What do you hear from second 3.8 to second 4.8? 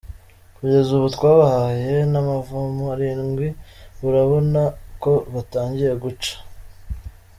murabona